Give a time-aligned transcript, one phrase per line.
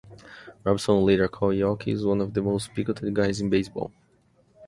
[0.63, 3.91] Robinson would later call Yawkey "one of the most bigoted guys in baseball".